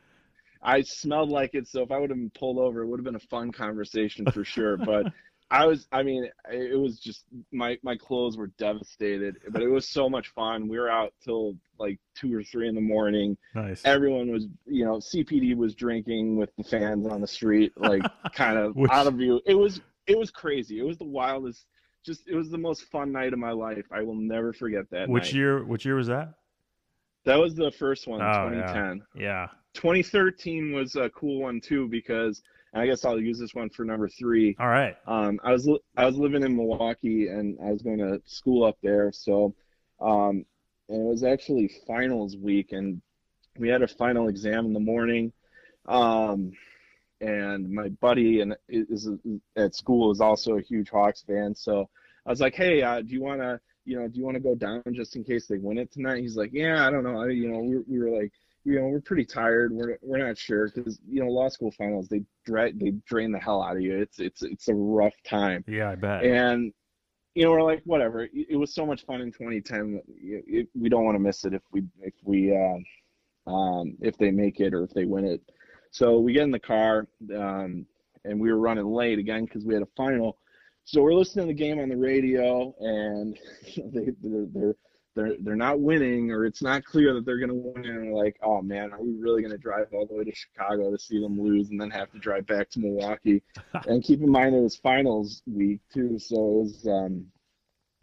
[0.61, 3.05] I smelled like it, so if I would have been pulled over, it would have
[3.05, 4.77] been a fun conversation for sure.
[4.77, 5.07] But
[5.51, 9.89] I was, I mean, it was just my my clothes were devastated, but it was
[9.89, 10.67] so much fun.
[10.69, 13.37] We were out till like two or three in the morning.
[13.55, 13.83] Nice.
[13.85, 18.03] Everyone was, you know, CPD was drinking with the fans on the street, like
[18.35, 19.41] kind of Which- out of view.
[19.47, 20.81] It was it was crazy.
[20.81, 21.67] It was the wildest.
[22.05, 23.85] Just it was the most fun night of my life.
[23.93, 25.09] I will never forget that.
[25.09, 25.35] Which night.
[25.35, 25.65] year?
[25.65, 26.35] Which year was that?
[27.25, 28.67] That was the first one, Oh, yeah.
[28.73, 29.03] 2010.
[29.21, 29.49] Yeah.
[29.75, 32.43] 2013 was a cool one too because
[32.77, 34.55] and I guess I'll use this one for number three.
[34.61, 34.97] All right.
[35.07, 38.77] Um, I was I was living in Milwaukee and I was going to school up
[38.83, 39.55] there, so
[39.99, 40.45] um,
[40.91, 43.01] and it was actually finals week and
[43.59, 45.33] we had a final exam in the morning.
[45.87, 46.53] Um,
[47.23, 49.09] and my buddy and is
[49.57, 51.89] at school is also a huge Hawks fan, so
[52.27, 54.43] I was like, "Hey, uh, do you want to, you know, do you want to
[54.43, 57.23] go down just in case they win it tonight?" He's like, "Yeah, I don't know.
[57.23, 58.33] I, you know, we, we were like,
[58.67, 59.73] you know, we're pretty tired.
[59.73, 63.39] We're we're not sure because you know, law school finals they dra- they drain the
[63.39, 63.97] hell out of you.
[63.97, 66.25] It's it's it's a rough time." Yeah, I bet.
[66.25, 66.73] And
[67.37, 68.25] you know, we're like, whatever.
[68.25, 70.03] It, it was so much fun in 2010.
[70.09, 74.19] It, it, we don't want to miss it if we if we uh, um, if
[74.19, 75.41] they make it or if they win it.
[75.93, 77.87] So we get in the car, um,
[78.25, 80.39] and we were running late again because we had a final.
[80.83, 83.39] So we're listening to the game on the radio, and
[83.93, 84.77] they, they're, they're
[85.17, 87.85] they're they're not winning, or it's not clear that they're going to win.
[87.85, 90.93] And like, oh man, are we really going to drive all the way to Chicago
[90.93, 93.43] to see them lose, and then have to drive back to Milwaukee?
[93.87, 97.27] and keep in mind it was finals week too, so it was um,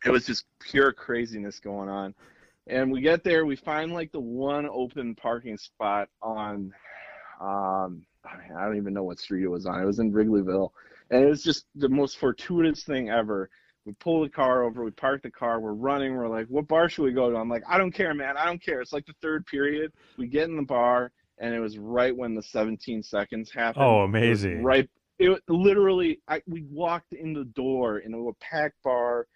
[0.03, 2.13] it was just pure craziness going on.
[2.67, 6.73] And we get there, we find like the one open parking spot on,
[7.41, 9.81] um, I don't even know what street it was on.
[9.81, 10.69] It was in Wrigleyville,
[11.09, 13.49] and it was just the most fortuitous thing ever.
[13.85, 16.87] We pull the car over, we park the car, we're running, we're like, what bar
[16.87, 17.35] should we go to?
[17.35, 18.79] I'm like, I don't care, man, I don't care.
[18.79, 19.91] It's like the third period.
[20.17, 23.83] We get in the bar, and it was right when the 17 seconds happened.
[23.83, 24.59] Oh, amazing!
[24.59, 29.27] It right, it literally, I, we walked in the door into a packed bar.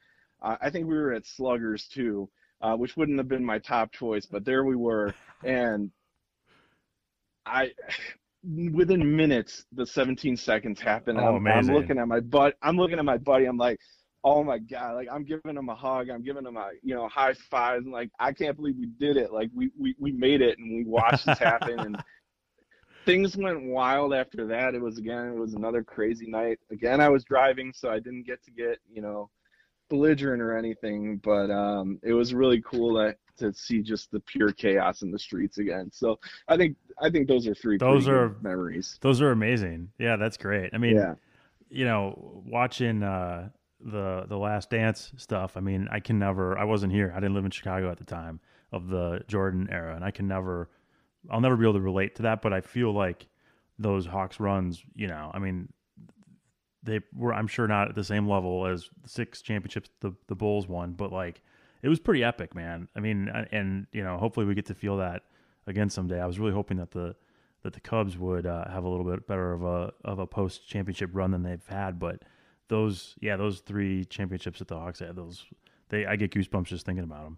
[0.41, 2.29] Uh, I think we were at Sluggers too
[2.61, 5.91] uh, which wouldn't have been my top choice, but there we were, and
[7.45, 7.71] I.
[8.71, 11.19] Within minutes, the 17 seconds happened.
[11.19, 11.69] Oh, I'm, amazing.
[11.69, 12.55] I'm looking at my butt.
[12.61, 13.45] I'm looking at my buddy.
[13.45, 13.77] I'm like,
[14.27, 17.07] oh my god like i'm giving him a hug i'm giving him a you know
[17.07, 20.41] high five and like i can't believe we did it like we we, we made
[20.41, 22.03] it and we watched this happen and
[23.05, 27.07] things went wild after that it was again it was another crazy night again i
[27.07, 29.29] was driving so i didn't get to get you know
[29.89, 34.51] belligerent or anything, but um, it was really cool to, to see just the pure
[34.51, 35.89] chaos in the streets again.
[35.91, 37.77] So I think I think those are three.
[37.77, 38.97] Those are memories.
[39.01, 39.89] Those are amazing.
[39.99, 40.71] Yeah, that's great.
[40.73, 41.15] I mean, yeah.
[41.69, 45.57] you know, watching uh, the the Last Dance stuff.
[45.57, 46.57] I mean, I can never.
[46.57, 47.11] I wasn't here.
[47.15, 48.39] I didn't live in Chicago at the time
[48.71, 50.69] of the Jordan era, and I can never.
[51.29, 53.27] I'll never be able to relate to that, but I feel like
[53.77, 54.83] those Hawks runs.
[54.95, 55.69] You know, I mean,
[56.83, 60.35] they were I'm sure not at the same level as the six championships the the
[60.35, 61.41] Bulls won, but like
[61.83, 62.87] it was pretty epic, man.
[62.95, 65.23] I mean, and you know, hopefully we get to feel that
[65.67, 66.19] again someday.
[66.19, 67.15] I was really hoping that the
[67.63, 70.67] that the Cubs would uh, have a little bit better of a of a post
[70.67, 72.23] championship run than they've had, but
[72.69, 75.45] those yeah, those three championships that the Hawks had, those
[75.89, 77.37] they I get goosebumps just thinking about them.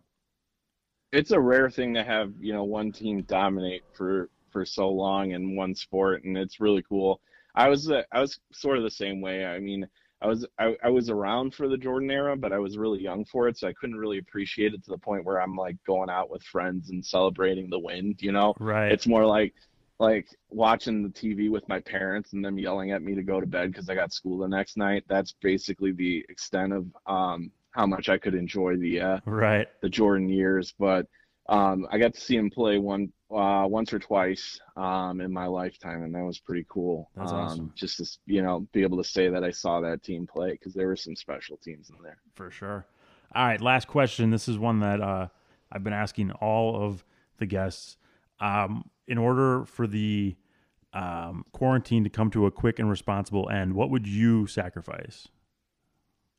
[1.11, 5.31] It's a rare thing to have you know one team dominate for for so long
[5.31, 7.21] in one sport, and it's really cool.
[7.55, 9.45] I was uh, I was sort of the same way.
[9.45, 9.87] I mean,
[10.21, 13.25] I was I, I was around for the Jordan era, but I was really young
[13.25, 16.09] for it, so I couldn't really appreciate it to the point where I'm like going
[16.09, 18.15] out with friends and celebrating the win.
[18.19, 18.91] You know, right?
[18.91, 19.53] It's more like
[19.99, 23.45] like watching the TV with my parents and them yelling at me to go to
[23.45, 25.03] bed because I got school the next night.
[25.07, 29.89] That's basically the extent of um, how much I could enjoy the uh, right the
[29.89, 30.73] Jordan years.
[30.79, 31.05] But
[31.49, 35.45] um, I got to see him play one uh, once or twice um, in my
[35.45, 37.09] lifetime, and that was pretty cool.
[37.15, 37.73] That's um, awesome.
[37.75, 40.73] Just to you know be able to say that I saw that team play because
[40.73, 42.19] there were some special teams in there.
[42.35, 42.85] For sure.
[43.35, 44.31] All right, last question.
[44.31, 45.27] This is one that uh,
[45.71, 47.03] I've been asking all of
[47.37, 47.97] the guests.
[48.39, 50.35] Um, in order for the
[50.93, 55.27] um, quarantine to come to a quick and responsible end, what would you sacrifice?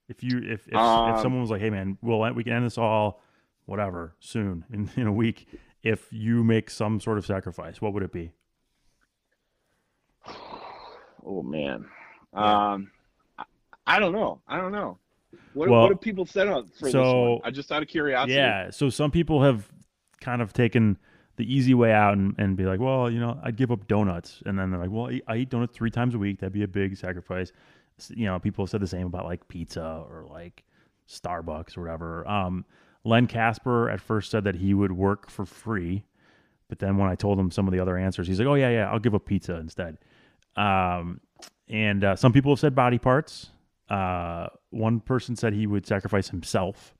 [0.09, 2.65] If you if if, Um, if someone was like, "Hey, man, we'll we can end
[2.65, 3.23] this all,
[3.67, 5.47] whatever, soon in in a week,"
[5.83, 8.33] if you make some sort of sacrifice, what would it be?
[11.23, 11.85] Oh man,
[12.33, 12.91] um,
[13.39, 13.45] I,
[13.87, 14.41] I don't know.
[14.49, 14.97] I don't know.
[15.53, 17.41] What, Well, what have people said on for this so- one?
[17.45, 18.33] I just out of curiosity.
[18.35, 18.71] Yeah.
[18.71, 19.69] So some people have
[20.23, 20.97] kind of taken
[21.41, 24.43] the easy way out and, and be like, well, you know, I'd give up donuts.
[24.45, 26.39] And then they're like, well, I eat, donuts three times a week.
[26.39, 27.51] That'd be a big sacrifice.
[28.11, 30.65] You know, people have said the same about like pizza or like
[31.09, 32.29] Starbucks or whatever.
[32.29, 32.67] Um,
[33.05, 36.05] Len Kasper at first said that he would work for free.
[36.69, 38.69] But then when I told him some of the other answers, he's like, oh, yeah,
[38.69, 39.97] yeah, I'll give up pizza instead.
[40.57, 41.21] Um,
[41.69, 43.51] and uh, some people have said body parts.
[43.89, 46.95] Uh, one person said he would sacrifice himself.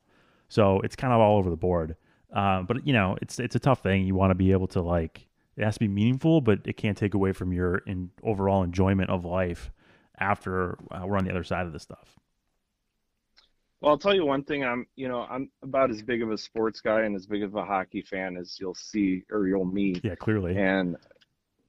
[0.49, 1.95] So it's kind of all over the board.
[2.33, 4.07] Uh, but you know, it's it's a tough thing.
[4.07, 6.97] You want to be able to like it has to be meaningful, but it can't
[6.97, 9.71] take away from your in, overall enjoyment of life
[10.19, 12.19] after uh, we're on the other side of this stuff.
[13.81, 14.63] Well, I'll tell you one thing.
[14.63, 17.55] I'm, you know, I'm about as big of a sports guy and as big of
[17.55, 20.05] a hockey fan as you'll see or you'll meet.
[20.05, 20.57] Yeah, clearly.
[20.57, 20.97] and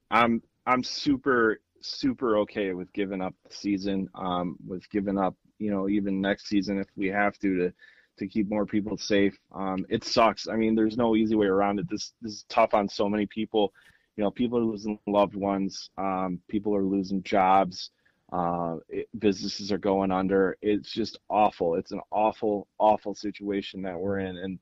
[0.09, 5.71] I'm I'm super super okay with giving up the season, um, with giving up, you
[5.71, 7.73] know, even next season if we have to to
[8.17, 9.37] to keep more people safe.
[9.53, 10.47] Um, it sucks.
[10.47, 11.89] I mean, there's no easy way around it.
[11.89, 13.73] This this is tough on so many people.
[14.17, 15.89] You know, people are losing loved ones.
[15.97, 17.91] Um, people are losing jobs.
[18.31, 20.57] Uh, it, businesses are going under.
[20.61, 21.75] It's just awful.
[21.75, 24.37] It's an awful, awful situation that we're in.
[24.37, 24.59] And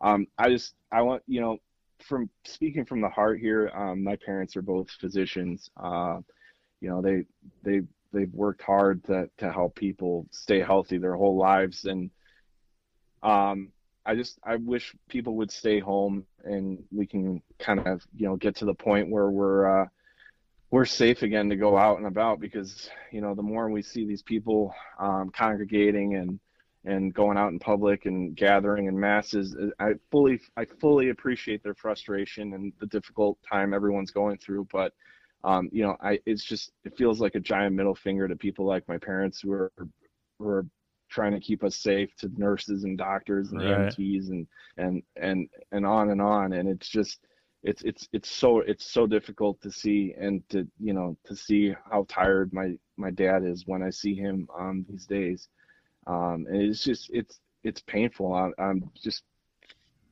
[0.00, 1.58] um, I just, I want, you know,
[2.02, 5.70] from speaking from the heart here, um, my parents are both physicians.
[5.76, 6.18] Uh,
[6.80, 7.24] you know, they
[7.62, 12.10] they they've worked hard to to help people stay healthy their whole lives, and
[13.22, 13.72] um,
[14.04, 18.36] I just I wish people would stay home and we can kind of you know
[18.36, 19.86] get to the point where we're uh,
[20.70, 24.04] we're safe again to go out and about because you know the more we see
[24.06, 26.40] these people um, congregating and
[26.84, 31.74] and going out in public and gathering in masses i fully i fully appreciate their
[31.74, 34.66] frustration and the difficult time everyone's going through.
[34.72, 34.92] But
[35.44, 38.64] um, you know i it's just it feels like a giant middle finger to people
[38.64, 39.72] like my parents who are
[40.38, 40.66] who are
[41.12, 43.96] trying to keep us safe to nurses and doctors and Right.
[43.96, 44.46] EMTs and
[44.78, 46.54] and and and on and on.
[46.54, 47.20] And it's just
[47.62, 51.74] it's it's it's so it's so difficult to see and to you know to see
[51.90, 55.48] how tired my my dad is when I see him um these days.
[56.06, 58.34] Um and it's just it's it's painful.
[58.34, 59.22] I'm, I'm just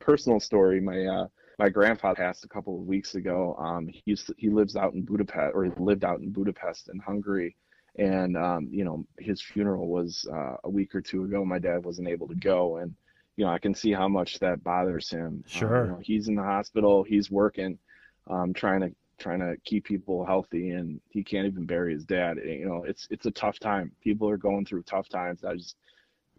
[0.00, 0.80] personal story.
[0.80, 1.26] My uh
[1.58, 3.56] my grandpa passed a couple of weeks ago.
[3.58, 7.56] Um he's he lives out in Budapest or he lived out in Budapest in Hungary
[7.98, 11.44] and um you know his funeral was uh, a week or two ago.
[11.44, 12.76] My dad wasn't able to go.
[12.78, 12.94] And
[13.36, 15.26] you know I can see how much that bothers him.
[15.26, 15.84] Um, Sure.
[15.84, 17.02] you know, he's in the hospital.
[17.02, 17.78] He's working
[18.28, 20.70] um trying to trying to keep people healthy.
[20.70, 22.38] And he can't even bury his dad.
[22.44, 23.92] You know it's it's a tough time.
[24.02, 25.44] People are going through tough times.
[25.44, 25.76] I just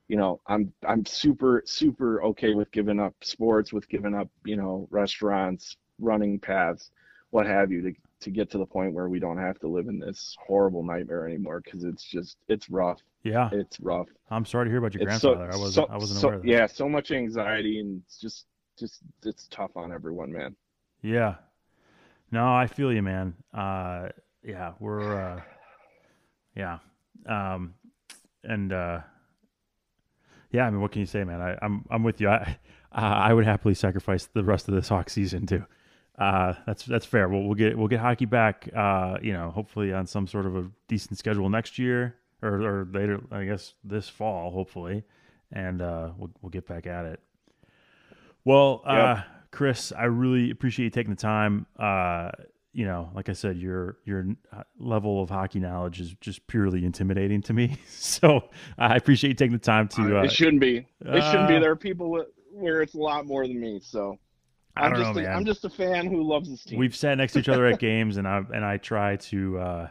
[0.07, 4.57] you know i'm i'm super super okay with giving up sports with giving up you
[4.57, 6.91] know restaurants running paths
[7.29, 9.87] what have you to to get to the point where we don't have to live
[9.87, 14.65] in this horrible nightmare anymore because it's just it's rough Yeah, it's rough I'm sorry
[14.65, 15.53] to hear about your it's so, grandfather.
[15.57, 15.87] I wasn't.
[15.87, 16.47] so- I wasn't so- aware of that.
[16.47, 18.45] yeah so much anxiety and it's just
[18.79, 20.55] just it's tough on everyone man
[21.01, 21.35] Yeah.
[22.31, 23.33] No, I feel you, man.
[23.53, 24.07] Uh,
[24.41, 25.41] yeah, we're, uh,
[26.55, 26.77] yeah.
[27.25, 27.73] Um,
[28.45, 29.01] and, uh,
[30.51, 31.41] yeah, I mean, what can you say, man?
[31.41, 32.29] I, I'm, I'm with you.
[32.29, 32.57] I,
[32.93, 35.65] uh, I would happily sacrifice the rest of this Hawk season too.
[36.21, 37.27] Uh, that's, that's fair.
[37.29, 40.55] We'll, we'll get, we'll get hockey back, uh, you know, hopefully on some sort of
[40.55, 45.03] a decent schedule next year or, or later, I guess this fall, hopefully.
[45.51, 47.19] And, uh, we'll, we'll get back at it.
[48.45, 51.65] Well, uh, Chris, I really appreciate you taking the time.
[51.77, 52.31] Uh,
[52.73, 56.85] you know, like I said, your your uh, level of hockey knowledge is just purely
[56.85, 57.77] intimidating to me.
[57.87, 60.19] So I appreciate you taking the time to.
[60.19, 60.77] Uh, it shouldn't be.
[61.01, 61.55] It shouldn't be.
[61.57, 63.79] uh, There are people where it's a lot more than me.
[63.83, 64.17] So
[64.75, 65.27] I I'm don't just know, a.
[65.27, 66.79] I'm just a fan who loves this team.
[66.79, 69.89] We've sat next to each other at games, and I and I try to uh,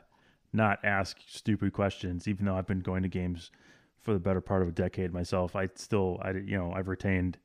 [0.52, 3.50] not ask stupid questions, even though I've been going to games
[4.00, 5.54] for the better part of a decade myself.
[5.54, 7.38] I still, I you know, I've retained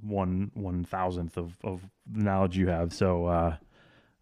[0.00, 2.92] one one thousandth of of the knowledge you have.
[2.92, 3.56] So, uh,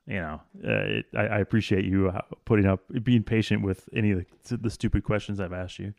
[0.07, 4.11] you know, uh, it, I, I appreciate you uh, putting up, being patient with any
[4.11, 5.95] of the, the stupid questions I've asked you.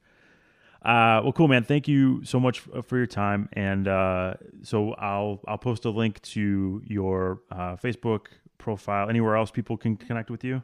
[0.83, 1.63] Uh, well, cool, man.
[1.63, 3.47] Thank you so much for your time.
[3.53, 8.27] And uh, so I'll I'll post a link to your uh, Facebook
[8.57, 9.09] profile.
[9.09, 10.61] Anywhere else people can connect with you?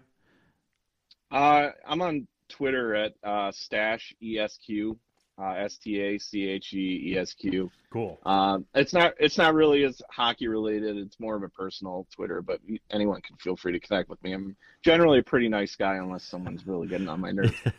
[1.32, 4.98] uh, I'm on Twitter at uh, Stache ESQ,
[5.40, 7.72] uh, S T A C H E E S Q.
[7.92, 8.20] Cool.
[8.26, 10.98] Um, it's not it's not really as hockey related.
[10.98, 12.60] It's more of a personal Twitter, but
[12.92, 14.34] anyone can feel free to connect with me.
[14.34, 17.56] I'm generally a pretty nice guy, unless someone's really getting on my nerves.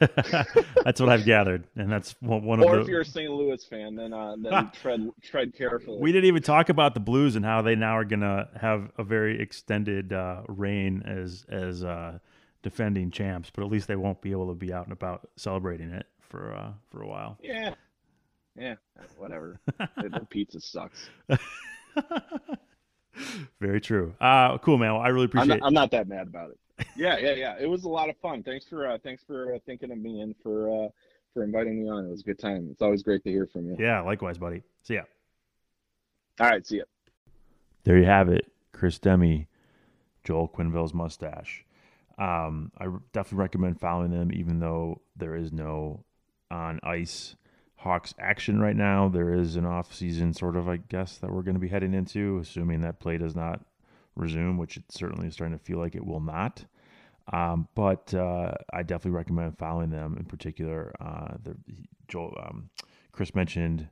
[0.85, 2.67] that's what I've gathered, and that's one, of.
[2.67, 3.31] or of if you're a St.
[3.31, 6.01] Louis fan, then uh, then tread tread carefully.
[6.01, 9.05] We didn't even talk about the Blues and how they now are gonna have a
[9.05, 12.19] very extended uh, reign as as uh,
[12.63, 15.91] defending champs, but at least they won't be able to be out and about celebrating
[15.91, 17.37] it for uh, for a while.
[17.43, 17.75] Yeah.
[18.57, 18.77] Yeah.
[19.19, 19.61] Whatever.
[19.79, 21.11] the, the pizza sucks.
[23.61, 24.15] Very true.
[24.21, 24.95] Uh, cool, man.
[24.95, 25.61] Well, I really I'm appreciate.
[25.61, 26.87] not, I'm not that mad about it.
[26.97, 27.57] Yeah, yeah, yeah.
[27.61, 28.43] It was a lot of fun.
[28.43, 30.89] Thanks for uh, thanks for uh, thinking of me and for uh,
[31.35, 32.07] for inviting me on.
[32.07, 32.69] It was a good time.
[32.71, 33.77] It's always great to hear from you.
[33.79, 34.63] Yeah, likewise, buddy.
[34.83, 35.03] See ya.
[36.41, 36.85] All right, see ya.
[37.85, 39.47] There you have it, Chris Deme,
[40.25, 41.65] Joel Quenneville's mustache.
[42.19, 46.05] Um, I definitely recommend following them, even though there is no
[46.51, 47.37] on ice
[47.77, 49.09] Hawks action right now.
[49.09, 51.95] There is an off season sort of, I guess, that we're going to be heading
[51.95, 53.65] into, assuming that play does not
[54.17, 56.65] resume, which it certainly is starting to feel like it will not.
[57.33, 60.93] Um, but uh, I definitely recommend following them in particular.
[61.01, 61.57] Uh, the,
[62.09, 62.71] Joel, um,
[63.13, 63.89] Chris mentioned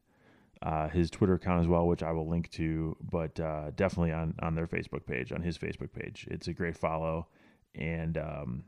[0.61, 4.35] uh, his Twitter account as well, which I will link to, but uh, definitely on,
[4.43, 6.27] on their Facebook page, on his Facebook page.
[6.31, 7.29] It's a great follow.
[7.75, 8.65] And um,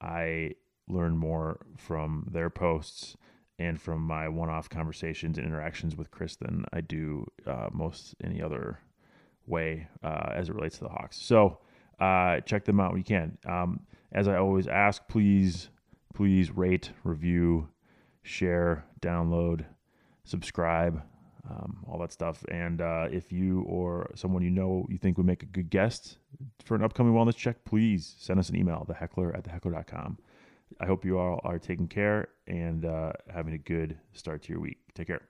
[0.00, 0.52] I
[0.88, 3.16] learn more from their posts
[3.58, 8.14] and from my one off conversations and interactions with Chris than I do uh, most
[8.22, 8.78] any other
[9.46, 11.16] way uh, as it relates to the Hawks.
[11.16, 11.58] So
[11.98, 13.36] uh, check them out when you can.
[13.46, 13.80] Um,
[14.12, 15.70] as I always ask, please,
[16.14, 17.68] please rate, review,
[18.22, 19.64] share, download,
[20.24, 21.02] subscribe,
[21.50, 22.44] um, all that stuff.
[22.48, 26.18] And uh, if you or someone you know you think would make a good guest
[26.64, 30.18] for an upcoming wellness check, please send us an email, theheckler at theheckler.com.
[30.80, 34.60] I hope you all are taking care and uh, having a good start to your
[34.60, 34.78] week.
[34.94, 35.22] Take care.